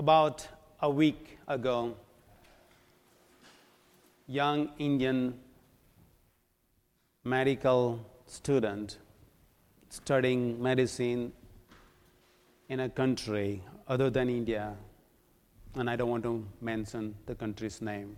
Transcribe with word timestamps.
About 0.00 0.48
a 0.80 0.88
week 0.88 1.36
ago, 1.46 1.94
young 4.26 4.70
Indian 4.78 5.38
medical 7.22 8.00
student 8.24 8.96
studying 9.90 10.62
medicine 10.62 11.34
in 12.70 12.80
a 12.80 12.88
country 12.88 13.62
other 13.86 14.08
than 14.08 14.30
India, 14.30 14.74
and 15.74 15.90
I 15.90 15.96
don't 15.96 16.08
want 16.08 16.22
to 16.22 16.46
mention 16.62 17.14
the 17.26 17.34
country's 17.34 17.82
name. 17.82 18.16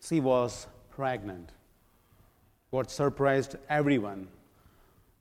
She 0.00 0.20
was 0.20 0.68
pregnant. 0.90 1.50
What 2.70 2.92
surprised 2.92 3.56
everyone 3.68 4.28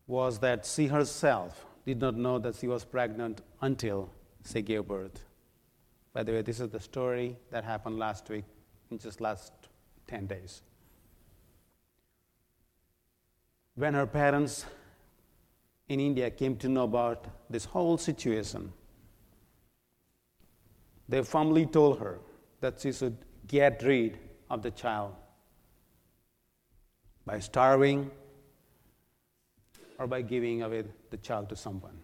was 0.09 0.39
that 0.39 0.65
she 0.65 0.87
herself 0.87 1.67
did 1.85 2.01
not 2.01 2.15
know 2.15 2.39
that 2.39 2.55
she 2.55 2.67
was 2.67 2.83
pregnant 2.83 3.41
until 3.61 4.09
she 4.51 4.59
gave 4.63 4.87
birth. 4.87 5.23
By 6.13 6.23
the 6.23 6.31
way, 6.31 6.41
this 6.41 6.59
is 6.59 6.69
the 6.69 6.79
story 6.79 7.37
that 7.51 7.63
happened 7.63 7.99
last 7.99 8.27
week, 8.27 8.45
in 8.89 8.97
just 8.97 9.21
last 9.21 9.53
10 10.07 10.25
days. 10.25 10.63
When 13.75 13.93
her 13.93 14.07
parents 14.07 14.65
in 15.87 15.99
India 15.99 16.31
came 16.31 16.55
to 16.57 16.67
know 16.67 16.85
about 16.85 17.27
this 17.47 17.65
whole 17.65 17.99
situation, 17.99 18.73
they 21.07 21.21
firmly 21.21 21.67
told 21.67 21.99
her 21.99 22.19
that 22.61 22.81
she 22.81 22.91
should 22.91 23.15
get 23.47 23.83
rid 23.83 24.17
of 24.49 24.63
the 24.63 24.71
child 24.71 25.13
by 27.27 27.39
starving 27.39 28.09
or 29.99 30.07
by 30.07 30.21
giving 30.21 30.63
away 30.63 30.83
the 31.11 31.17
child 31.17 31.49
to 31.49 31.55
someone 31.55 31.99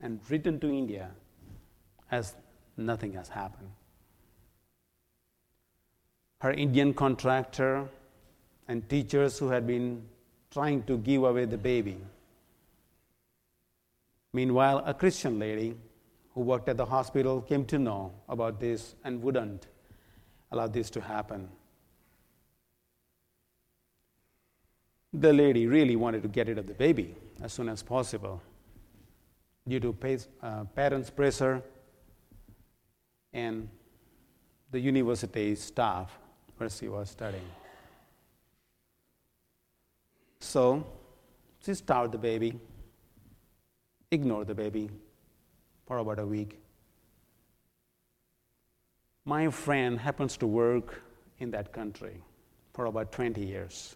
and 0.00 0.18
return 0.30 0.58
to 0.58 0.68
India 0.68 1.10
as 2.10 2.34
nothing 2.76 3.12
has 3.12 3.28
happened. 3.28 3.70
Her 6.40 6.50
Indian 6.50 6.92
contractor 6.94 7.88
and 8.66 8.88
teachers 8.88 9.38
who 9.38 9.48
had 9.48 9.66
been 9.66 10.02
trying 10.50 10.82
to 10.84 10.96
give 10.98 11.22
away 11.22 11.44
the 11.44 11.58
baby. 11.58 11.98
Meanwhile, 14.32 14.82
a 14.86 14.94
Christian 14.94 15.38
lady 15.38 15.76
who 16.34 16.40
worked 16.40 16.68
at 16.68 16.78
the 16.78 16.86
hospital 16.86 17.42
came 17.42 17.64
to 17.66 17.78
know 17.78 18.12
about 18.28 18.58
this 18.58 18.94
and 19.04 19.22
wouldn't 19.22 19.66
allow 20.50 20.66
this 20.66 20.88
to 20.90 21.00
happen. 21.00 21.48
The 25.12 25.32
lady 25.32 25.66
really 25.66 25.96
wanted 25.96 26.22
to 26.22 26.28
get 26.28 26.48
rid 26.48 26.58
of 26.58 26.66
the 26.66 26.74
baby 26.74 27.14
as 27.42 27.52
soon 27.52 27.68
as 27.68 27.82
possible 27.82 28.40
due 29.68 29.80
to 29.80 30.18
uh, 30.42 30.64
parents' 30.74 31.10
pressure 31.10 31.62
and 33.32 33.68
the 34.70 34.80
university 34.80 35.54
staff 35.54 36.18
where 36.56 36.70
she 36.70 36.88
was 36.88 37.10
studying. 37.10 37.48
So 40.40 40.84
she 41.64 41.74
starved 41.74 42.12
the 42.12 42.18
baby, 42.18 42.58
ignored 44.10 44.48
the 44.48 44.54
baby 44.54 44.90
for 45.86 45.98
about 45.98 46.18
a 46.18 46.26
week. 46.26 46.58
My 49.24 49.48
friend 49.50 50.00
happens 50.00 50.36
to 50.38 50.46
work 50.46 51.02
in 51.38 51.50
that 51.52 51.72
country 51.72 52.16
for 52.72 52.86
about 52.86 53.12
20 53.12 53.44
years. 53.44 53.94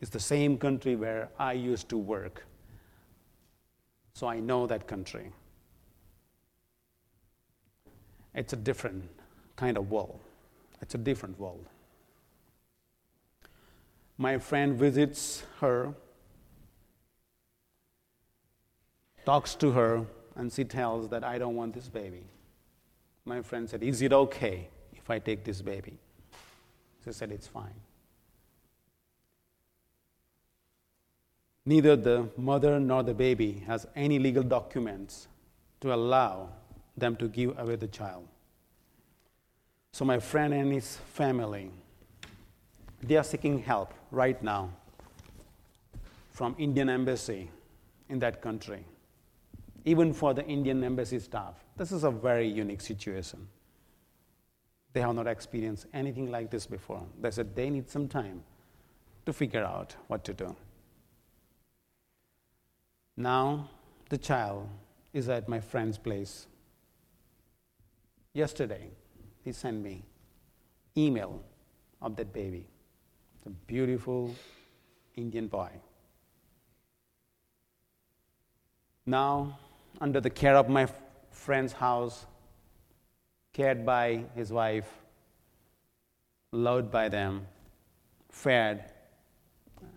It's 0.00 0.10
the 0.10 0.20
same 0.20 0.56
country 0.56 0.96
where 0.96 1.28
I 1.38 1.52
used 1.52 1.88
to 1.90 1.98
work. 1.98 2.46
So 4.14 4.26
I 4.26 4.40
know 4.40 4.66
that 4.66 4.86
country. 4.86 5.30
It's 8.34 8.52
a 8.52 8.56
different 8.56 9.08
kind 9.56 9.76
of 9.76 9.90
world. 9.90 10.20
It's 10.80 10.94
a 10.94 10.98
different 10.98 11.38
world. 11.38 11.66
My 14.16 14.38
friend 14.38 14.78
visits 14.78 15.44
her, 15.60 15.94
talks 19.24 19.54
to 19.56 19.70
her, 19.72 20.04
and 20.36 20.52
she 20.52 20.64
tells 20.64 21.08
that 21.08 21.24
I 21.24 21.38
don't 21.38 21.56
want 21.56 21.74
this 21.74 21.88
baby. 21.88 22.24
My 23.24 23.42
friend 23.42 23.68
said, 23.68 23.82
Is 23.82 24.02
it 24.02 24.12
okay 24.12 24.68
if 24.92 25.10
I 25.10 25.18
take 25.18 25.44
this 25.44 25.60
baby? 25.62 25.98
She 27.04 27.12
said, 27.12 27.32
It's 27.32 27.46
fine. 27.46 27.74
Neither 31.66 31.96
the 31.96 32.28
mother 32.36 32.80
nor 32.80 33.02
the 33.02 33.14
baby 33.14 33.62
has 33.66 33.86
any 33.94 34.18
legal 34.18 34.42
documents 34.42 35.28
to 35.80 35.94
allow 35.94 36.50
them 36.96 37.16
to 37.16 37.28
give 37.28 37.58
away 37.58 37.76
the 37.76 37.88
child. 37.88 38.26
So 39.92 40.04
my 40.04 40.18
friend 40.18 40.54
and 40.54 40.72
his 40.72 40.96
family, 41.14 41.70
they 43.02 43.16
are 43.16 43.24
seeking 43.24 43.58
help 43.60 43.92
right 44.10 44.40
now 44.42 44.70
from 46.30 46.54
Indian 46.58 46.88
embassy 46.88 47.50
in 48.08 48.18
that 48.20 48.40
country, 48.40 48.84
even 49.84 50.12
for 50.12 50.32
the 50.32 50.44
Indian 50.46 50.82
embassy 50.84 51.18
staff. 51.18 51.54
This 51.76 51.92
is 51.92 52.04
a 52.04 52.10
very 52.10 52.48
unique 52.48 52.80
situation. 52.80 53.48
They 54.92 55.00
have 55.00 55.14
not 55.14 55.26
experienced 55.26 55.86
anything 55.92 56.30
like 56.30 56.50
this 56.50 56.66
before. 56.66 57.02
They 57.20 57.30
said 57.30 57.54
they 57.54 57.70
need 57.70 57.88
some 57.88 58.08
time 58.08 58.42
to 59.26 59.32
figure 59.32 59.64
out 59.64 59.94
what 60.08 60.24
to 60.24 60.34
do. 60.34 60.56
Now 63.20 63.68
the 64.08 64.16
child 64.16 64.66
is 65.12 65.28
at 65.28 65.46
my 65.46 65.60
friend's 65.60 65.98
place. 65.98 66.46
Yesterday, 68.32 68.92
he 69.44 69.52
sent 69.52 69.82
me 69.82 70.04
email 70.96 71.42
of 72.00 72.16
that 72.16 72.32
baby. 72.32 72.66
It's 73.36 73.46
a 73.46 73.50
beautiful 73.50 74.34
Indian 75.16 75.48
boy. 75.48 75.68
Now, 79.04 79.58
under 80.00 80.22
the 80.22 80.30
care 80.30 80.56
of 80.56 80.70
my 80.70 80.88
friend's 81.30 81.74
house, 81.74 82.24
cared 83.52 83.84
by 83.84 84.24
his 84.34 84.50
wife, 84.50 84.88
loved 86.52 86.90
by 86.90 87.10
them, 87.10 87.46
fed, 88.30 88.92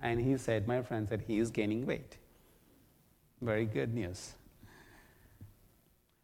and 0.01 0.19
he 0.19 0.35
said, 0.37 0.67
my 0.67 0.81
friend 0.81 1.07
said, 1.07 1.23
he 1.25 1.39
is 1.39 1.51
gaining 1.51 1.85
weight. 1.85 2.17
Very 3.43 3.65
good 3.65 3.93
news. 3.93 4.35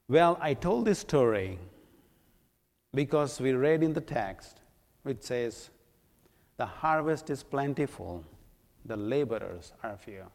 Well, 0.08 0.38
I 0.40 0.54
told 0.54 0.86
this 0.86 1.00
story 1.00 1.60
because 2.94 3.42
we 3.42 3.52
read 3.52 3.84
in 3.84 3.92
the 3.92 4.02
text 4.02 4.62
which 5.04 5.24
says, 5.24 5.70
The 6.56 6.66
harvest 6.66 7.30
is 7.30 7.44
plentiful, 7.44 8.24
the 8.86 8.96
laborers 8.96 9.74
are 9.84 9.98
few. 9.98 10.28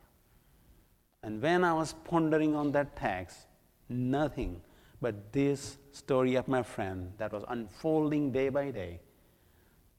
And 1.23 1.41
when 1.41 1.65
I 1.65 1.73
was 1.73 1.95
pondering 2.05 2.55
on 2.55 2.71
that 2.73 2.97
text, 2.97 3.47
nothing 3.89 4.61
but 5.01 5.33
this 5.33 5.79
story 5.93 6.35
of 6.35 6.49
my 6.49 6.63
friend 6.63 7.15
that 7.17 7.33
was 7.33 7.45
unfolding 7.49 8.31
day 8.31 8.51
by 8.51 8.71
day 8.71 9.01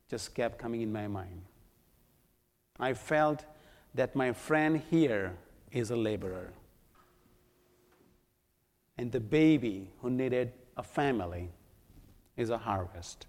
just 0.08 0.36
kept 0.36 0.60
coming 0.60 0.84
in 0.84 0.94
my 0.94 1.08
mind. 1.08 1.42
I 2.80 2.94
felt 2.94 3.44
that 3.96 4.16
my 4.16 4.34
friend 4.34 4.80
here 4.92 5.36
is 5.72 5.90
a 5.90 5.96
laborer 5.96 6.54
and 8.98 9.12
the 9.12 9.20
baby 9.20 9.90
who 10.02 10.10
needed 10.10 10.54
a 10.78 10.84
family 10.84 11.50
is 12.38 12.50
a 12.50 12.58
harvest. 12.58 13.28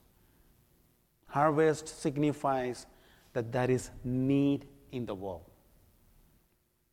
Harvest 1.28 2.00
signifies 2.00 2.86
that 3.32 3.52
there 3.52 3.70
is 3.70 3.90
need 4.04 4.66
in 4.92 5.06
the 5.06 5.14
world. 5.14 5.44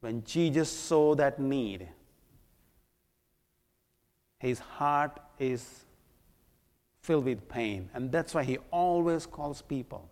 When 0.02 0.24
Jesus 0.24 0.70
saw 0.70 1.16
that 1.16 1.40
need, 1.40 1.88
his 4.40 4.60
heart 4.60 5.20
is 5.40 5.86
filled 7.02 7.26
with 7.26 7.48
pain, 7.48 7.90
and 7.94 8.12
that's 8.12 8.34
why 8.34 8.44
he 8.44 8.58
always 8.72 9.26
calls 9.26 9.62
people. 9.62 10.10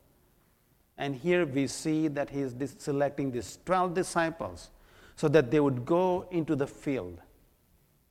And 0.97 1.15
here 1.15 1.45
we 1.45 1.68
see 1.68 2.07
that 2.09 2.30
he 2.30 2.41
is 2.41 2.53
selecting 2.77 3.31
these 3.31 3.59
12 3.65 3.94
disciples 3.94 4.69
so 5.15 5.27
that 5.30 5.51
they 5.51 5.59
would 5.59 5.83
go 5.86 6.27
into 6.31 6.56
the 6.56 6.68
field 6.68 7.19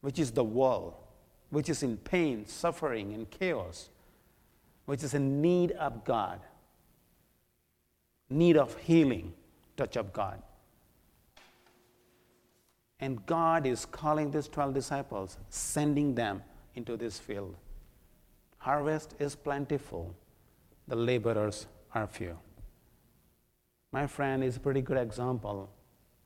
which 0.00 0.18
is 0.18 0.30
the 0.30 0.44
world, 0.44 0.94
which 1.50 1.68
is 1.68 1.82
in 1.82 1.96
pain, 1.96 2.46
suffering, 2.46 3.12
and 3.12 3.30
chaos, 3.30 3.90
which 4.86 5.02
is 5.02 5.14
in 5.14 5.40
need 5.40 5.72
of 5.72 6.04
God, 6.04 6.40
need 8.28 8.56
of 8.56 8.76
healing, 8.78 9.32
touch 9.76 9.96
of 9.96 10.12
God. 10.12 10.42
And 12.98 13.24
God 13.26 13.66
is 13.66 13.86
calling 13.86 14.30
these 14.30 14.48
12 14.48 14.74
disciples, 14.74 15.38
sending 15.48 16.14
them 16.14 16.42
into 16.74 16.96
this 16.96 17.18
field. 17.18 17.56
Harvest 18.58 19.14
is 19.18 19.34
plentiful, 19.34 20.14
the 20.86 20.96
laborers 20.96 21.66
are 21.94 22.06
few. 22.06 22.38
My 23.92 24.06
friend 24.06 24.44
is 24.44 24.56
a 24.56 24.60
pretty 24.60 24.82
good 24.82 24.98
example 24.98 25.70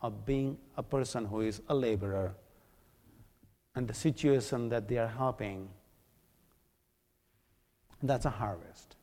of 0.02 0.26
being 0.26 0.58
a 0.76 0.82
person 0.82 1.24
who 1.24 1.40
is 1.40 1.62
a 1.68 1.74
laborer 1.74 2.34
and 3.74 3.88
the 3.88 3.94
situation 3.94 4.68
that 4.68 4.88
they 4.88 4.98
are 4.98 5.08
helping. 5.08 5.68
That's 8.02 8.26
a 8.26 8.30
harvest. 8.30 8.96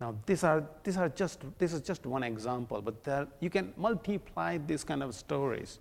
Now, 0.00 0.16
these 0.26 0.42
are, 0.42 0.64
these 0.82 0.96
are 0.96 1.08
just, 1.08 1.44
this 1.58 1.72
is 1.72 1.80
just 1.80 2.06
one 2.06 2.24
example, 2.24 2.82
but 2.82 3.04
there, 3.04 3.28
you 3.38 3.50
can 3.50 3.72
multiply 3.76 4.58
these 4.58 4.82
kind 4.82 5.02
of 5.02 5.14
stories 5.14 5.78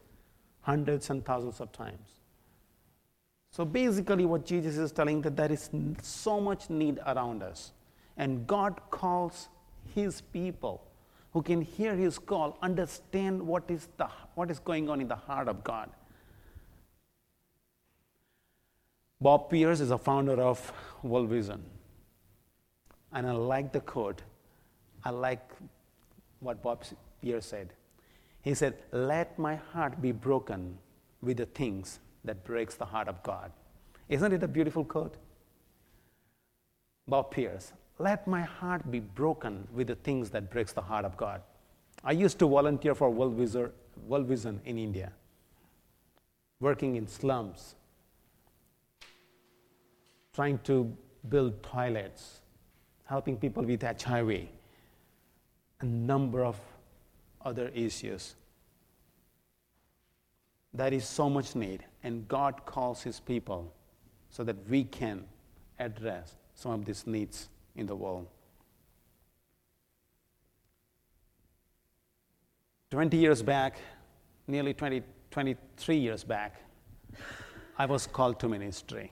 hundreds 0.61 1.09
and 1.09 1.25
thousands 1.25 1.59
of 1.59 1.71
times. 1.71 2.21
So 3.49 3.65
basically, 3.65 4.25
what 4.25 4.45
Jesus 4.45 4.77
is 4.77 4.91
telling 4.91 5.21
that 5.23 5.35
there 5.35 5.51
is 5.51 5.69
so 6.01 6.39
much 6.39 6.69
need 6.69 6.99
around 7.05 7.43
us, 7.43 7.73
and 8.15 8.45
God 8.47 8.79
calls 8.91 9.49
His 9.95 10.21
people 10.21 10.83
who 11.33 11.41
can 11.41 11.61
hear 11.61 11.95
His 11.95 12.19
call, 12.19 12.57
understand 12.61 13.41
what 13.41 13.69
is 13.69 13.89
the 13.97 14.07
what 14.35 14.51
is 14.51 14.59
going 14.59 14.89
on 14.89 15.01
in 15.01 15.07
the 15.07 15.15
heart 15.15 15.47
of 15.47 15.63
God. 15.63 15.89
Bob 19.21 19.51
Pierce 19.51 19.79
is 19.79 19.91
a 19.91 19.99
founder 19.99 20.41
of 20.41 20.73
World 21.03 21.29
Vision. 21.29 21.63
And 23.13 23.27
I 23.27 23.33
like 23.33 23.71
the 23.71 23.79
quote. 23.79 24.23
I 25.03 25.11
like 25.11 25.47
what 26.39 26.63
Bob 26.63 26.83
Pierce 27.21 27.45
said. 27.45 27.73
He 28.41 28.55
said, 28.55 28.79
Let 28.91 29.37
my 29.37 29.55
heart 29.55 30.01
be 30.01 30.11
broken 30.11 30.77
with 31.21 31.37
the 31.37 31.45
things 31.45 31.99
that 32.25 32.43
breaks 32.43 32.75
the 32.75 32.85
heart 32.85 33.07
of 33.07 33.21
God. 33.21 33.51
Isn't 34.09 34.33
it 34.33 34.41
a 34.41 34.47
beautiful 34.47 34.83
quote? 34.83 35.15
Bob 37.07 37.29
Pierce, 37.29 37.73
let 37.99 38.25
my 38.25 38.41
heart 38.41 38.89
be 38.89 38.99
broken 38.99 39.67
with 39.71 39.87
the 39.87 39.95
things 39.95 40.31
that 40.31 40.49
breaks 40.49 40.73
the 40.73 40.81
heart 40.81 41.05
of 41.05 41.15
God. 41.15 41.41
I 42.03 42.13
used 42.13 42.39
to 42.39 42.47
volunteer 42.47 42.95
for 42.95 43.11
World 43.11 43.35
Vision, 43.35 43.69
World 44.07 44.25
Vision 44.25 44.61
in 44.65 44.79
India, 44.79 45.11
working 46.59 46.95
in 46.95 47.07
slums, 47.07 47.75
trying 50.33 50.59
to 50.59 50.95
build 51.29 51.61
toilets, 51.61 52.41
helping 53.05 53.37
people 53.37 53.63
with 53.63 53.81
HIV, 53.81 54.47
a 55.81 55.85
number 55.85 56.45
of 56.45 56.59
other 57.43 57.69
issues. 57.69 58.35
There 60.73 60.93
is 60.93 61.05
so 61.05 61.29
much 61.29 61.55
need, 61.55 61.83
and 62.03 62.27
God 62.27 62.65
calls 62.65 63.03
His 63.03 63.19
people 63.19 63.73
so 64.29 64.43
that 64.45 64.55
we 64.69 64.85
can 64.85 65.25
address 65.79 66.35
some 66.55 66.71
of 66.71 66.85
these 66.85 67.05
needs 67.05 67.49
in 67.75 67.85
the 67.85 67.95
world. 67.95 68.27
20 72.91 73.17
years 73.17 73.41
back, 73.41 73.77
nearly 74.47 74.73
20, 74.73 75.01
23 75.31 75.95
years 75.95 76.23
back, 76.23 76.61
I 77.77 77.85
was 77.85 78.05
called 78.05 78.39
to 78.41 78.49
ministry. 78.49 79.11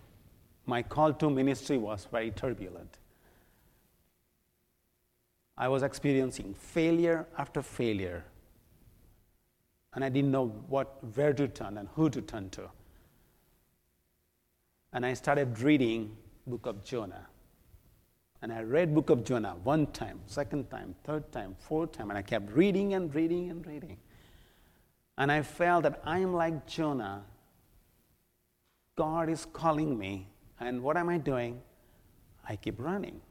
My 0.70 0.84
call 0.84 1.14
to 1.14 1.32
ministry 1.32 1.80
was 1.80 2.08
very 2.12 2.30
turbulent. 2.30 3.00
I 5.58 5.68
was 5.68 5.82
experiencing 5.82 6.54
failure 6.54 7.26
after 7.40 7.64
failure. 7.64 8.24
And 9.96 10.06
I 10.06 10.10
didn't 10.10 10.30
know 10.30 10.50
what, 10.68 11.04
where 11.16 11.34
to 11.34 11.48
turn 11.48 11.80
and 11.80 11.90
who 11.96 12.08
to 12.12 12.22
turn 12.22 12.52
to. 12.52 12.70
And 14.94 15.04
I 15.04 15.16
started 15.16 15.60
reading 15.60 16.16
book 16.46 16.68
of 16.68 16.86
Jonah. 16.86 17.26
And 18.44 18.54
I 18.54 18.62
read 18.62 18.94
book 18.94 19.10
of 19.10 19.26
Jonah 19.26 19.56
one 19.64 19.88
time, 19.88 20.20
second 20.28 20.70
time, 20.70 20.94
third 21.04 21.32
time, 21.32 21.56
fourth 21.58 21.94
time, 21.94 22.12
and 22.12 22.18
I 22.18 22.22
kept 22.22 22.52
reading 22.52 22.94
and 22.94 23.14
reading 23.16 23.50
and 23.50 23.66
reading. 23.66 23.98
And 25.18 25.32
I 25.32 25.42
felt 25.42 25.82
that 25.84 26.00
I 26.06 26.20
am 26.20 26.34
like 26.34 26.68
Jonah. 26.68 27.24
God 28.96 29.30
is 29.30 29.46
calling 29.52 29.98
me, 29.98 30.28
and 30.60 30.82
what 30.82 30.98
am 30.98 31.10
I 31.10 31.18
doing? 31.18 31.62
I 32.48 32.56
keep 32.56 32.80
running. 32.80 33.22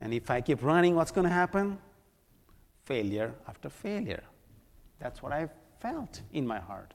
And 0.00 0.12
if 0.12 0.30
I 0.30 0.40
keep 0.40 0.62
running, 0.62 0.94
what's 0.94 1.12
going 1.12 1.26
to 1.26 1.32
happen? 1.32 1.78
Failure 2.84 3.34
after 3.48 3.70
failure. 3.70 4.22
That's 4.98 5.22
what 5.22 5.32
I 5.32 5.48
felt 5.80 6.20
in 6.32 6.46
my 6.46 6.58
heart. 6.58 6.94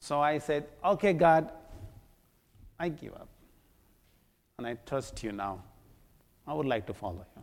So 0.00 0.20
I 0.20 0.38
said, 0.38 0.66
Okay, 0.84 1.12
God, 1.12 1.52
I 2.78 2.88
give 2.88 3.12
up. 3.14 3.28
And 4.58 4.66
I 4.66 4.74
trust 4.86 5.22
you 5.22 5.32
now. 5.32 5.62
I 6.46 6.54
would 6.54 6.66
like 6.66 6.86
to 6.86 6.94
follow 6.94 7.24
you. 7.36 7.42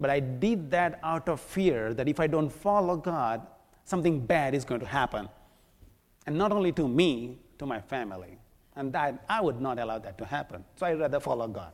But 0.00 0.10
I 0.10 0.20
did 0.20 0.70
that 0.72 0.98
out 1.02 1.28
of 1.28 1.40
fear 1.40 1.94
that 1.94 2.08
if 2.08 2.18
I 2.20 2.26
don't 2.26 2.50
follow 2.50 2.96
God, 2.96 3.46
something 3.84 4.18
bad 4.20 4.54
is 4.54 4.64
going 4.64 4.80
to 4.80 4.86
happen. 4.86 5.28
And 6.26 6.36
not 6.36 6.52
only 6.52 6.72
to 6.72 6.88
me, 6.88 7.38
to 7.58 7.66
my 7.66 7.80
family. 7.80 8.38
And 8.76 8.92
that 8.92 9.24
I 9.28 9.40
would 9.40 9.60
not 9.60 9.78
allow 9.78 9.98
that 9.98 10.18
to 10.18 10.24
happen. 10.24 10.64
So 10.76 10.86
I'd 10.86 10.98
rather 10.98 11.20
follow 11.20 11.46
God. 11.46 11.72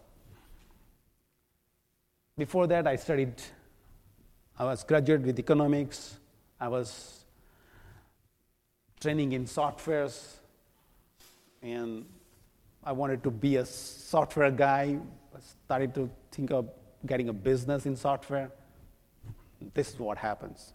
Before 2.36 2.66
that, 2.66 2.86
I 2.86 2.96
studied, 2.96 3.34
I 4.58 4.64
was 4.64 4.82
graduate 4.84 5.22
with 5.22 5.38
economics. 5.38 6.18
I 6.60 6.68
was 6.68 7.24
training 9.00 9.32
in 9.32 9.44
softwares. 9.44 10.34
And 11.62 12.06
I 12.82 12.92
wanted 12.92 13.22
to 13.24 13.30
be 13.30 13.56
a 13.56 13.64
software 13.64 14.50
guy. 14.50 14.98
I 15.34 15.38
started 15.64 15.94
to 15.94 16.10
think 16.32 16.50
of 16.50 16.68
getting 17.06 17.28
a 17.28 17.32
business 17.32 17.86
in 17.86 17.96
software. 17.96 18.50
This 19.74 19.92
is 19.94 19.98
what 19.98 20.18
happens. 20.18 20.72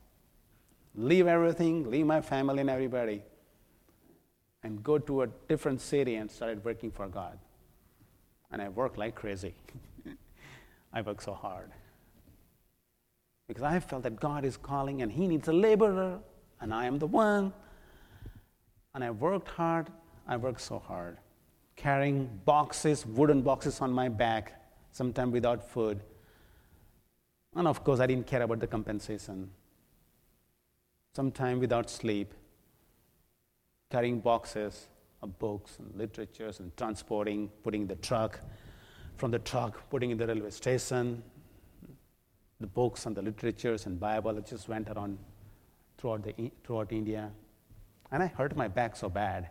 Leave 0.95 1.27
everything, 1.27 1.89
leave 1.89 2.05
my 2.05 2.21
family 2.21 2.61
and 2.61 2.69
everybody, 2.69 3.21
and 4.65 4.83
go 4.83 4.97
to 4.97 5.21
a 5.21 5.27
different 5.47 5.79
city 5.79 6.15
and 6.15 6.29
started 6.29 6.65
working 6.65 6.89
for 6.89 7.07
God. 7.07 7.37
And 8.51 8.59
I 8.59 8.69
worked 8.69 8.97
like 8.97 9.13
crazy. 9.13 9.53
I 10.93 11.01
worked 11.01 11.21
so 11.21 11.35
hard. 11.35 11.69
Because 13.47 13.61
I 13.61 13.79
felt 13.79 14.01
that 14.03 14.19
God 14.19 14.43
is 14.43 14.57
calling 14.57 15.03
and 15.03 15.11
He 15.11 15.27
needs 15.27 15.47
a 15.47 15.53
laborer, 15.53 16.19
and 16.59 16.73
I 16.73 16.87
am 16.87 16.97
the 16.97 17.05
one. 17.05 17.53
And 18.95 19.03
I 19.03 19.11
worked 19.11 19.49
hard. 19.49 19.87
I 20.27 20.35
worked 20.37 20.61
so 20.61 20.79
hard, 20.79 21.19
carrying 21.75 22.27
boxes, 22.45 23.05
wooden 23.05 23.43
boxes 23.43 23.81
on 23.81 23.91
my 23.91 24.09
back, 24.09 24.59
sometimes 24.91 25.31
without 25.31 25.69
food. 25.69 25.99
And 27.55 27.67
of 27.67 27.83
course, 27.83 27.99
I 27.99 28.07
didn't 28.07 28.25
care 28.25 28.41
about 28.41 28.59
the 28.59 28.67
compensation. 28.67 29.51
Sometimes 31.15 31.59
without 31.59 31.91
sleep, 31.91 32.33
carrying 33.89 34.19
boxes 34.19 34.87
of 35.21 35.37
books 35.39 35.79
and 35.79 35.95
literatures 35.95 36.59
and 36.59 36.75
transporting, 36.77 37.49
putting 37.63 37.87
the 37.87 37.95
truck 37.95 38.39
from 39.17 39.31
the 39.31 39.39
truck, 39.39 39.89
putting 39.89 40.11
in 40.11 40.17
the 40.17 40.27
railway 40.27 40.49
station, 40.49 41.23
the 42.59 42.67
books 42.67 43.05
and 43.05 43.15
the 43.15 43.21
literatures 43.21 43.85
and 43.85 43.99
Bible. 43.99 44.39
Just 44.41 44.67
went 44.67 44.89
around 44.89 45.17
throughout, 45.97 46.23
the, 46.23 46.51
throughout 46.63 46.91
India. 46.91 47.31
And 48.11 48.21
I 48.21 48.27
hurt 48.27 48.55
my 48.55 48.67
back 48.67 48.95
so 48.95 49.09
bad. 49.09 49.49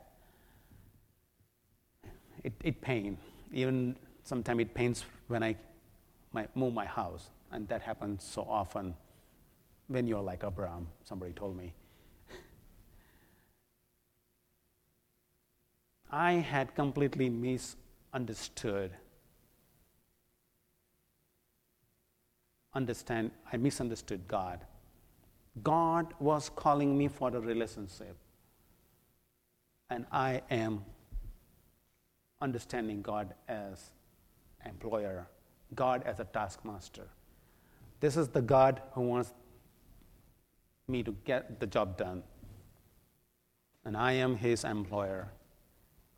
It, 2.43 2.53
it 2.63 2.81
pained. 2.81 3.19
Even 3.53 3.97
sometimes 4.23 4.61
it 4.61 4.75
pains 4.75 5.05
when 5.29 5.43
I 5.43 5.57
my, 6.33 6.47
move 6.55 6.75
my 6.75 6.87
house. 6.87 7.31
And 7.53 7.69
that 7.69 7.83
happens 7.83 8.25
so 8.25 8.43
often 8.43 8.95
when 9.87 10.07
you're 10.07 10.23
like 10.23 10.43
Abraham, 10.45 10.89
somebody 11.05 11.33
told 11.33 11.57
me. 11.57 11.73
I 16.11 16.35
had 16.35 16.75
completely 16.75 17.29
misunderstood 17.29 18.93
understand, 22.75 23.31
I 23.53 23.57
misunderstood 23.57 24.27
God. 24.29 24.61
God 25.63 26.13
was 26.19 26.51
calling 26.55 26.97
me 26.99 27.09
for 27.09 27.29
a 27.29 27.41
relationship. 27.41 28.17
And 29.91 30.07
I 30.11 30.43
am 30.51 30.85
understanding 32.41 33.03
God 33.03 33.35
as 33.49 33.91
employer, 34.67 35.29
God 35.75 36.03
as 36.05 36.21
a 36.21 36.25
taskmaster. 36.25 37.07
This 38.01 38.17
is 38.17 38.29
the 38.29 38.43
God 38.43 38.83
who 38.93 39.03
wants 39.03 39.33
me 40.89 41.03
to 41.03 41.13
get 41.25 41.61
the 41.61 41.67
job 41.67 41.97
done. 41.97 42.23
And 43.85 43.97
I 43.97 44.13
am 44.13 44.37
his 44.37 44.65
employer. 44.65 45.31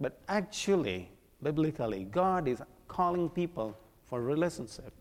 But 0.01 0.21
actually, 0.29 1.11
biblically, 1.43 2.05
God 2.05 2.49
is 2.49 2.61
calling 2.89 3.29
people 3.31 3.77
for 4.05 4.21
relationship. 4.21 4.93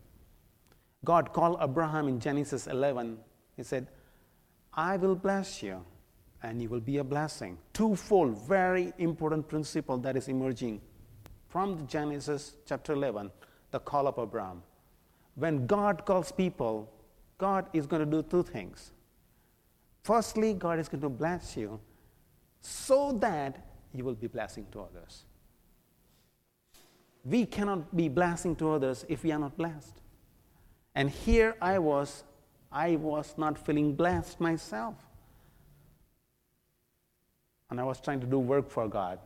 God 1.04 1.32
called 1.32 1.58
Abraham 1.60 2.08
in 2.08 2.18
Genesis 2.18 2.66
11. 2.66 3.18
He 3.56 3.62
said, 3.62 3.88
I 4.74 4.96
will 4.96 5.14
bless 5.14 5.62
you 5.62 5.84
and 6.42 6.60
you 6.60 6.68
will 6.68 6.80
be 6.80 6.98
a 6.98 7.04
blessing. 7.04 7.58
Twofold, 7.72 8.46
very 8.46 8.92
important 8.98 9.48
principle 9.48 9.98
that 9.98 10.16
is 10.16 10.28
emerging 10.28 10.80
from 11.48 11.86
Genesis 11.86 12.56
chapter 12.66 12.92
11, 12.92 13.30
the 13.70 13.78
call 13.78 14.06
of 14.06 14.18
Abraham. 14.18 14.62
When 15.34 15.66
God 15.66 16.04
calls 16.04 16.32
people, 16.32 16.92
God 17.38 17.66
is 17.72 17.86
going 17.86 18.00
to 18.00 18.10
do 18.10 18.22
two 18.22 18.42
things. 18.42 18.92
Firstly, 20.02 20.54
God 20.54 20.78
is 20.78 20.88
going 20.88 21.02
to 21.02 21.08
bless 21.08 21.56
you 21.56 21.80
so 22.60 23.12
that 23.20 23.64
you 23.96 24.04
will 24.04 24.14
be 24.14 24.26
blessing 24.26 24.66
to 24.72 24.80
others. 24.80 25.24
We 27.24 27.46
cannot 27.46 27.96
be 27.96 28.08
blessing 28.08 28.54
to 28.56 28.72
others 28.72 29.04
if 29.08 29.24
we 29.24 29.32
are 29.32 29.38
not 29.38 29.56
blessed. 29.56 30.00
And 30.94 31.10
here 31.10 31.56
I 31.60 31.78
was, 31.78 32.24
I 32.70 32.96
was 32.96 33.34
not 33.36 33.58
feeling 33.58 33.94
blessed 33.94 34.40
myself. 34.40 34.94
And 37.70 37.80
I 37.80 37.84
was 37.84 38.00
trying 38.00 38.20
to 38.20 38.26
do 38.26 38.38
work 38.38 38.70
for 38.70 38.88
God. 38.88 39.18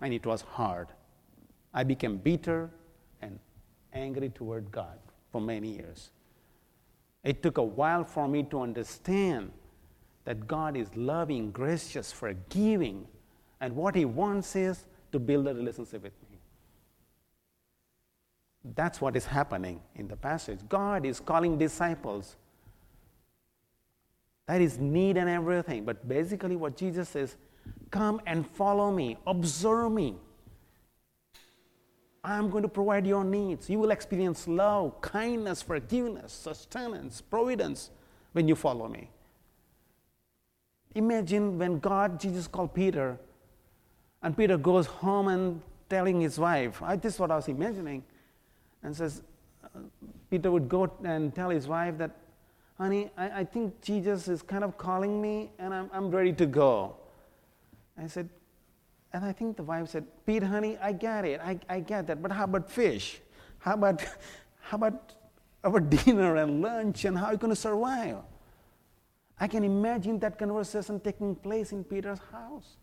And 0.00 0.12
it 0.12 0.26
was 0.26 0.42
hard. 0.42 0.88
I 1.72 1.84
became 1.84 2.16
bitter 2.16 2.70
and 3.22 3.38
angry 3.92 4.30
toward 4.30 4.70
God 4.72 4.98
for 5.30 5.40
many 5.40 5.68
years. 5.68 6.10
It 7.22 7.42
took 7.42 7.58
a 7.58 7.62
while 7.62 8.04
for 8.04 8.26
me 8.26 8.42
to 8.44 8.60
understand 8.60 9.52
that 10.24 10.46
God 10.46 10.76
is 10.76 10.94
loving, 10.96 11.50
gracious, 11.50 12.12
forgiving, 12.12 13.06
and 13.62 13.74
what 13.76 13.94
He 13.94 14.04
wants 14.04 14.54
is 14.56 14.84
to 15.12 15.18
build 15.18 15.46
a 15.46 15.54
relationship 15.54 16.02
with 16.02 16.12
me. 16.30 16.38
That's 18.74 19.00
what 19.00 19.16
is 19.16 19.24
happening 19.24 19.80
in 19.94 20.08
the 20.08 20.16
passage. 20.16 20.58
God 20.68 21.06
is 21.06 21.20
calling 21.20 21.56
disciples. 21.58 22.36
That 24.46 24.60
is 24.60 24.78
need 24.78 25.16
and 25.16 25.30
everything. 25.30 25.84
But 25.84 26.06
basically, 26.08 26.56
what 26.56 26.76
Jesus 26.76 27.08
says 27.08 27.36
come 27.90 28.20
and 28.26 28.44
follow 28.46 28.90
me, 28.90 29.16
observe 29.26 29.92
me. 29.92 30.16
I'm 32.24 32.50
going 32.50 32.62
to 32.62 32.68
provide 32.68 33.06
your 33.06 33.24
needs. 33.24 33.70
You 33.70 33.78
will 33.78 33.90
experience 33.90 34.48
love, 34.48 35.00
kindness, 35.00 35.62
forgiveness, 35.62 36.32
sustenance, 36.32 37.20
providence 37.20 37.90
when 38.32 38.48
you 38.48 38.56
follow 38.56 38.88
me. 38.88 39.10
Imagine 40.94 41.58
when 41.58 41.78
God, 41.78 42.18
Jesus 42.20 42.46
called 42.46 42.74
Peter, 42.74 43.18
and 44.22 44.36
Peter 44.36 44.56
goes 44.56 44.86
home 44.86 45.28
and 45.28 45.60
telling 45.88 46.20
his 46.20 46.38
wife, 46.38 46.82
I, 46.82 46.96
this 46.96 47.14
is 47.14 47.20
what 47.20 47.30
I 47.30 47.36
was 47.36 47.48
imagining, 47.48 48.02
and 48.82 48.96
says, 48.96 49.22
uh, 49.64 49.80
Peter 50.30 50.50
would 50.50 50.68
go 50.68 50.90
and 51.04 51.34
tell 51.34 51.50
his 51.50 51.68
wife 51.68 51.98
that, 51.98 52.16
honey, 52.78 53.10
I, 53.16 53.40
I 53.40 53.44
think 53.44 53.80
Jesus 53.82 54.28
is 54.28 54.42
kind 54.42 54.64
of 54.64 54.78
calling 54.78 55.20
me 55.20 55.50
and 55.58 55.74
I'm, 55.74 55.90
I'm 55.92 56.10
ready 56.10 56.32
to 56.34 56.46
go. 56.46 56.96
I 57.98 58.06
said, 58.06 58.28
and 59.12 59.24
I 59.24 59.32
think 59.32 59.56
the 59.56 59.62
wife 59.62 59.90
said, 59.90 60.06
Pete, 60.24 60.42
honey, 60.42 60.78
I 60.80 60.92
get 60.92 61.24
it. 61.24 61.40
I, 61.40 61.58
I 61.68 61.80
get 61.80 62.06
that. 62.06 62.22
But 62.22 62.32
how 62.32 62.44
about 62.44 62.70
fish? 62.70 63.20
How 63.58 63.74
about, 63.74 64.02
how 64.60 64.76
about 64.76 65.12
our 65.62 65.80
dinner 65.96 66.36
and 66.36 66.62
lunch 66.62 67.04
and 67.04 67.18
how 67.18 67.26
are 67.26 67.32
you 67.32 67.38
going 67.38 67.52
to 67.52 67.60
survive? 67.60 68.16
I 69.38 69.48
can 69.48 69.64
imagine 69.64 70.18
that 70.20 70.38
conversation 70.38 71.00
taking 71.00 71.34
place 71.34 71.72
in 71.72 71.84
Peter's 71.84 72.20
house. 72.30 72.76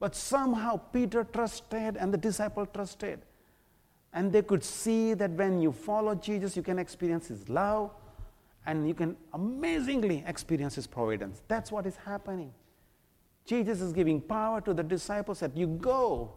But 0.00 0.14
somehow 0.14 0.76
Peter 0.76 1.24
trusted 1.24 1.96
and 1.96 2.12
the 2.12 2.18
disciple 2.18 2.66
trusted. 2.66 3.20
And 4.12 4.32
they 4.32 4.42
could 4.42 4.64
see 4.64 5.14
that 5.14 5.30
when 5.32 5.60
you 5.60 5.72
follow 5.72 6.14
Jesus, 6.14 6.56
you 6.56 6.62
can 6.62 6.78
experience 6.78 7.28
his 7.28 7.48
love 7.48 7.90
and 8.66 8.86
you 8.86 8.94
can 8.94 9.16
amazingly 9.32 10.24
experience 10.26 10.74
his 10.74 10.86
providence. 10.86 11.42
That's 11.48 11.72
what 11.72 11.86
is 11.86 11.96
happening. 11.96 12.52
Jesus 13.44 13.80
is 13.80 13.92
giving 13.92 14.20
power 14.20 14.60
to 14.60 14.74
the 14.74 14.82
disciples 14.82 15.40
that 15.40 15.56
you 15.56 15.66
go 15.66 16.34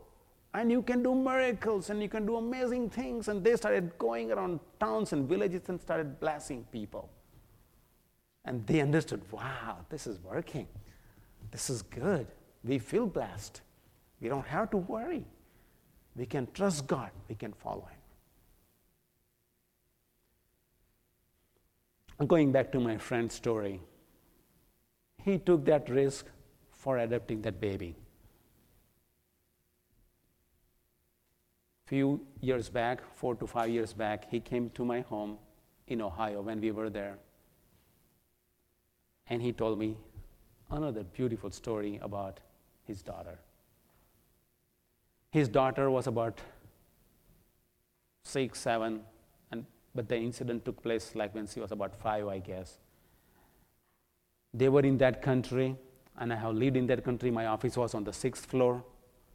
and 0.53 0.71
you 0.71 0.81
can 0.81 1.03
do 1.03 1.15
miracles 1.15 1.89
and 1.89 2.01
you 2.01 2.09
can 2.09 2.25
do 2.25 2.37
amazing 2.37 2.89
things. 2.89 3.27
And 3.27 3.43
they 3.43 3.55
started 3.55 3.97
going 3.97 4.31
around 4.31 4.59
towns 4.79 5.13
and 5.13 5.27
villages 5.27 5.69
and 5.69 5.79
started 5.79 6.19
blessing 6.19 6.65
people. 6.71 7.09
And 8.45 8.65
they 8.65 8.81
understood 8.81 9.21
wow, 9.31 9.77
this 9.89 10.07
is 10.07 10.19
working. 10.19 10.67
This 11.51 11.69
is 11.69 11.81
good. 11.81 12.27
We 12.63 12.79
feel 12.79 13.07
blessed. 13.07 13.61
We 14.19 14.29
don't 14.29 14.47
have 14.47 14.69
to 14.71 14.77
worry. 14.77 15.25
We 16.15 16.25
can 16.25 16.47
trust 16.53 16.87
God, 16.87 17.11
we 17.27 17.35
can 17.35 17.53
follow 17.53 17.87
Him. 22.19 22.27
Going 22.27 22.51
back 22.51 22.71
to 22.73 22.79
my 22.79 22.97
friend's 22.97 23.33
story, 23.33 23.81
he 25.23 25.39
took 25.39 25.65
that 25.65 25.89
risk 25.89 26.27
for 26.71 26.97
adopting 26.99 27.41
that 27.41 27.59
baby. 27.59 27.95
Few 31.85 32.21
years 32.39 32.69
back, 32.69 33.01
four 33.15 33.35
to 33.35 33.47
five 33.47 33.69
years 33.69 33.93
back, 33.93 34.29
he 34.29 34.39
came 34.39 34.69
to 34.71 34.85
my 34.85 35.01
home 35.01 35.37
in 35.87 36.01
Ohio 36.01 36.41
when 36.41 36.61
we 36.61 36.71
were 36.71 36.89
there. 36.89 37.17
And 39.27 39.41
he 39.41 39.51
told 39.51 39.79
me 39.79 39.97
another 40.69 41.03
beautiful 41.03 41.51
story 41.51 41.99
about 42.01 42.39
his 42.91 43.01
daughter. 43.01 43.37
His 45.31 45.47
daughter 45.47 45.89
was 45.89 46.07
about 46.07 46.41
six, 48.23 48.59
seven, 48.59 49.01
and, 49.51 49.65
but 49.95 50.09
the 50.09 50.17
incident 50.17 50.65
took 50.65 50.83
place 50.83 51.15
like 51.15 51.33
when 51.33 51.47
she 51.47 51.61
was 51.61 51.71
about 51.71 51.95
five, 51.95 52.27
I 52.27 52.39
guess. 52.39 52.79
They 54.53 54.67
were 54.67 54.81
in 54.81 54.97
that 54.97 55.21
country 55.21 55.77
and 56.17 56.33
I 56.33 56.35
have 56.35 56.53
lived 56.53 56.75
in 56.75 56.85
that 56.87 57.05
country. 57.05 57.31
My 57.31 57.45
office 57.45 57.77
was 57.77 57.95
on 57.95 58.03
the 58.03 58.11
sixth 58.11 58.45
floor. 58.45 58.83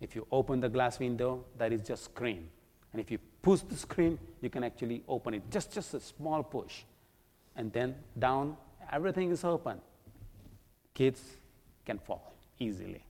If 0.02 0.14
you 0.14 0.26
open 0.30 0.60
the 0.60 0.68
glass 0.68 0.98
window, 0.98 1.46
that 1.56 1.72
is 1.72 1.80
just 1.80 2.04
screen. 2.04 2.50
And 2.92 3.00
if 3.00 3.10
you 3.10 3.18
push 3.40 3.60
the 3.60 3.76
screen, 3.76 4.18
you 4.42 4.50
can 4.50 4.62
actually 4.64 5.02
open 5.08 5.32
it. 5.32 5.50
Just, 5.50 5.72
just 5.72 5.94
a 5.94 6.00
small 6.00 6.42
push. 6.42 6.82
And 7.56 7.72
then 7.72 7.94
down, 8.18 8.58
everything 8.92 9.30
is 9.30 9.44
open. 9.44 9.80
Kids 10.92 11.22
can 11.86 11.98
fall 11.98 12.34
easily. 12.58 13.05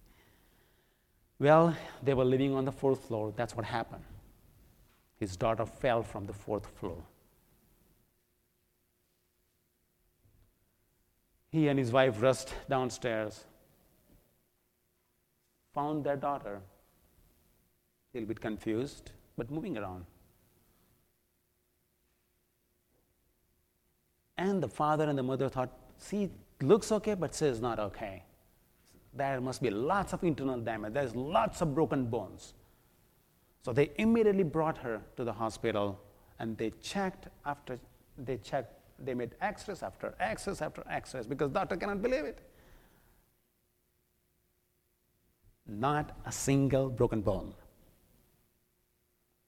Well, 1.39 1.77
they 2.03 2.15
were 2.15 2.25
living 2.25 2.55
on 2.55 2.65
the 2.65 2.73
fourth 2.73 3.05
floor. 3.05 3.33
That's 3.37 3.55
what 3.55 3.67
happened. 3.67 4.05
His 5.19 5.37
daughter 5.37 5.67
fell 5.67 6.03
from 6.03 6.27
the 6.27 6.33
fourth 6.33 6.67
floor. 6.79 7.03
He 11.51 11.69
and 11.69 11.79
his 11.79 11.93
wife 11.93 12.21
rushed 12.21 12.55
downstairs 12.69 13.45
found 15.77 16.05
their 16.05 16.17
daughter. 16.17 16.55
A 16.57 16.63
little 18.15 18.27
bit 18.27 18.41
confused, 18.41 19.11
but 19.37 19.51
moving 19.51 19.77
around. 19.77 20.07
And 24.39 24.63
the 24.63 24.69
father 24.69 25.05
and 25.05 25.19
the 25.19 25.23
mother 25.23 25.51
thought, 25.51 25.71
see, 25.99 26.31
looks 26.63 26.91
okay, 26.93 27.13
but 27.13 27.35
says 27.35 27.61
not 27.61 27.79
okay. 27.79 28.23
There 29.17 29.41
must 29.41 29.63
be 29.63 29.71
lots 29.71 30.13
of 30.13 30.23
internal 30.25 30.61
damage. 30.61 30.93
There's 30.93 31.17
lots 31.17 31.63
of 31.63 31.75
broken 31.75 32.07
bones. 32.07 32.55
So 33.63 33.73
they 33.73 33.91
immediately 33.97 34.45
brought 34.45 34.79
her 34.79 35.01
to 35.17 35.25
the 35.25 35.33
hospital 35.33 35.99
and 36.39 36.57
they 36.57 36.71
checked 36.83 37.29
after 37.45 37.79
they 38.19 38.37
checked, 38.37 38.73
they 38.99 39.15
made 39.15 39.35
x-rays 39.41 39.83
after 39.83 40.15
x-rays 40.21 40.63
after 40.63 40.85
x-rays 40.89 41.27
because 41.27 41.51
doctor 41.51 41.77
cannot 41.77 42.03
believe 42.03 42.25
it. 42.25 42.39
Not 45.67 46.17
a 46.25 46.33
single 46.33 46.89
broken 46.89 47.23
bone. 47.23 47.53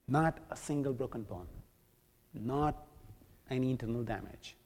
Not 0.08 0.38
a 0.50 0.56
single 0.56 0.92
broken 0.92 1.22
bone. 1.22 1.46
Not 2.34 2.86
any 3.50 3.70
internal 3.70 4.02
damage. 4.02 4.56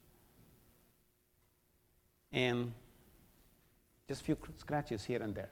And 2.33 2.73
just 4.12 4.25
few 4.26 4.37
scratches 4.59 5.04
here 5.04 5.23
and 5.23 5.35
there. 5.35 5.49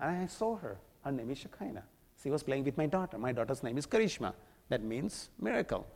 And 0.00 0.16
I 0.16 0.26
saw 0.26 0.56
her. 0.56 0.78
Her 1.04 1.12
name 1.12 1.30
is 1.30 1.38
Shekinah. 1.38 1.84
She 2.22 2.30
was 2.30 2.42
playing 2.42 2.64
with 2.64 2.78
my 2.78 2.86
daughter. 2.86 3.18
My 3.18 3.32
daughter's 3.32 3.62
name 3.62 3.76
is 3.76 3.86
Karishma. 3.86 4.32
That 4.70 4.82
means 4.82 5.28
miracle. 5.38 5.86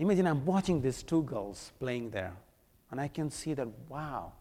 Imagine 0.00 0.26
I'm 0.26 0.44
watching 0.44 0.82
these 0.82 1.04
two 1.04 1.22
girls 1.22 1.70
playing 1.78 2.10
there, 2.10 2.34
and 2.90 3.00
I 3.00 3.06
can 3.06 3.30
see 3.30 3.54
that, 3.54 3.68
wow, 3.88 4.32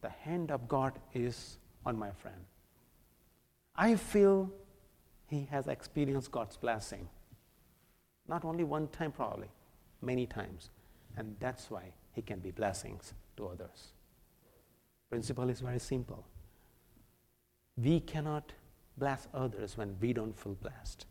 the 0.00 0.08
hand 0.08 0.50
of 0.50 0.66
God 0.66 0.98
is 1.12 1.58
on 1.86 1.96
my 1.96 2.10
friend. 2.10 2.44
I 3.76 3.94
feel 3.94 4.50
he 5.28 5.46
has 5.52 5.68
experienced 5.68 6.32
God's 6.32 6.56
blessing. 6.56 7.08
Not 8.26 8.44
only 8.44 8.64
one 8.64 8.88
time, 8.88 9.12
probably, 9.12 9.50
many 10.02 10.26
times. 10.26 10.70
And 11.16 11.36
that's 11.38 11.70
why 11.70 11.92
he 12.12 12.22
can 12.22 12.40
be 12.40 12.50
blessings 12.50 13.14
to 13.36 13.46
others. 13.46 13.93
Principle 15.14 15.48
is 15.48 15.60
very 15.60 15.78
simple. 15.78 16.24
We 17.76 18.00
cannot 18.00 18.52
bless 18.98 19.28
others 19.32 19.78
when 19.78 19.96
we 20.00 20.12
don't 20.12 20.36
feel 20.36 20.54
blessed. 20.54 21.06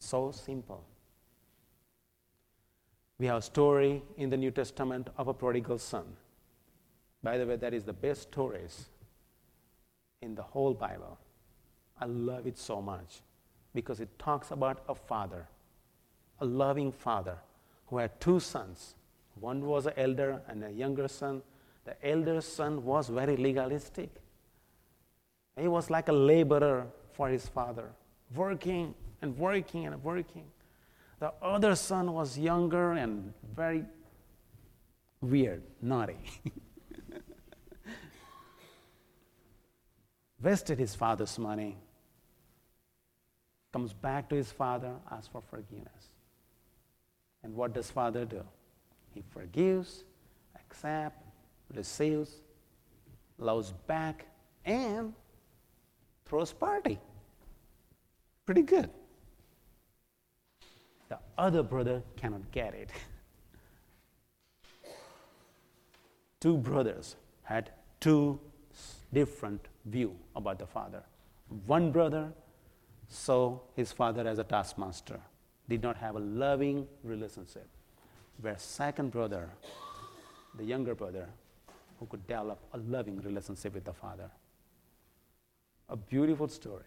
So 0.00 0.32
simple. 0.32 0.84
We 3.18 3.24
have 3.24 3.38
a 3.38 3.40
story 3.40 4.02
in 4.18 4.28
the 4.28 4.36
New 4.36 4.50
Testament 4.50 5.08
of 5.16 5.28
a 5.28 5.32
prodigal 5.32 5.78
son. 5.78 6.04
By 7.22 7.38
the 7.38 7.46
way, 7.46 7.56
that 7.56 7.72
is 7.72 7.84
the 7.84 7.94
best 7.94 8.20
stories 8.24 8.90
in 10.20 10.34
the 10.34 10.42
whole 10.42 10.74
Bible. 10.74 11.18
I 11.98 12.04
love 12.04 12.46
it 12.46 12.58
so 12.58 12.82
much 12.82 13.22
because 13.72 13.98
it 13.98 14.10
talks 14.18 14.50
about 14.50 14.84
a 14.90 14.94
father, 14.94 15.48
a 16.38 16.44
loving 16.44 16.92
father, 16.92 17.38
who 17.86 17.96
had 17.96 18.20
two 18.20 18.38
sons. 18.40 18.94
One 19.40 19.64
was 19.64 19.86
an 19.86 19.94
elder 19.96 20.42
and 20.48 20.62
a 20.62 20.70
younger 20.70 21.08
son. 21.08 21.40
The 21.88 22.06
elder 22.06 22.42
son 22.42 22.84
was 22.84 23.08
very 23.08 23.38
legalistic. 23.38 24.10
He 25.58 25.68
was 25.68 25.88
like 25.88 26.08
a 26.08 26.12
laborer 26.12 26.86
for 27.12 27.30
his 27.30 27.48
father, 27.48 27.88
working 28.34 28.94
and 29.22 29.38
working 29.38 29.86
and 29.86 30.04
working. 30.04 30.44
The 31.18 31.32
other 31.40 31.74
son 31.74 32.12
was 32.12 32.38
younger 32.38 32.92
and 32.92 33.32
very 33.56 33.86
weird, 35.22 35.62
naughty. 35.80 36.18
Wasted 40.42 40.78
his 40.78 40.94
father's 40.94 41.38
money, 41.38 41.74
comes 43.72 43.94
back 43.94 44.28
to 44.28 44.36
his 44.36 44.52
father, 44.52 44.92
asks 45.10 45.28
for 45.28 45.40
forgiveness. 45.40 46.10
And 47.42 47.54
what 47.54 47.72
does 47.72 47.90
father 47.90 48.26
do? 48.26 48.44
He 49.14 49.22
forgives, 49.32 50.04
accepts, 50.54 51.27
receives, 51.74 52.40
loves 53.38 53.72
back, 53.86 54.26
and 54.64 55.12
throws 56.24 56.52
party. 56.52 56.98
Pretty 58.46 58.62
good. 58.62 58.90
The 61.08 61.18
other 61.36 61.62
brother 61.62 62.02
cannot 62.16 62.50
get 62.50 62.74
it. 62.74 62.90
two 66.40 66.56
brothers 66.56 67.16
had 67.42 67.70
two 68.00 68.38
different 69.12 69.66
view 69.86 70.14
about 70.36 70.58
the 70.58 70.66
father. 70.66 71.02
One 71.66 71.90
brother 71.90 72.32
saw 73.08 73.58
his 73.74 73.90
father 73.90 74.26
as 74.28 74.38
a 74.38 74.44
taskmaster, 74.44 75.20
did 75.68 75.82
not 75.82 75.96
have 75.96 76.16
a 76.16 76.20
loving 76.20 76.86
relationship. 77.02 77.66
Where 78.40 78.58
second 78.58 79.10
brother, 79.10 79.48
the 80.56 80.64
younger 80.64 80.94
brother, 80.94 81.28
who 81.98 82.06
could 82.06 82.26
develop 82.26 82.58
a 82.72 82.78
loving 82.78 83.20
relationship 83.20 83.74
with 83.74 83.84
the 83.84 83.92
father. 83.92 84.30
A 85.88 85.96
beautiful 85.96 86.48
story. 86.48 86.84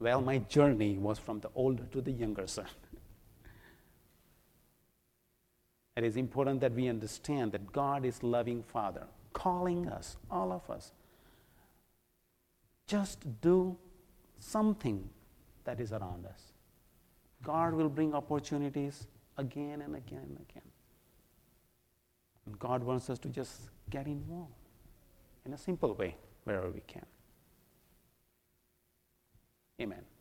Well, 0.00 0.20
my 0.20 0.38
journey 0.38 0.98
was 0.98 1.18
from 1.18 1.40
the 1.40 1.50
older 1.54 1.84
to 1.92 2.00
the 2.00 2.10
younger 2.10 2.46
son. 2.46 2.66
it 5.96 6.04
is 6.04 6.16
important 6.16 6.60
that 6.60 6.72
we 6.72 6.88
understand 6.88 7.52
that 7.52 7.72
God 7.72 8.04
is 8.04 8.22
loving 8.22 8.62
Father, 8.62 9.06
calling 9.32 9.88
us, 9.88 10.16
all 10.30 10.52
of 10.52 10.68
us. 10.68 10.92
Just 12.86 13.40
do 13.40 13.76
something 14.40 15.08
that 15.64 15.80
is 15.80 15.92
around 15.92 16.26
us. 16.26 16.52
God 17.42 17.74
will 17.74 17.88
bring 17.88 18.14
opportunities 18.14 19.06
again 19.38 19.82
and 19.82 19.96
again 19.96 20.22
and 20.22 20.38
again. 20.48 20.62
And 22.46 22.58
God 22.58 22.82
wants 22.82 23.08
us 23.08 23.18
to 23.20 23.28
just 23.28 23.70
get 23.92 24.06
involved 24.06 24.70
in 25.44 25.52
a 25.52 25.58
simple 25.58 25.94
way 25.94 26.16
wherever 26.44 26.70
we 26.70 26.80
can. 26.80 27.04
Amen. 29.80 30.11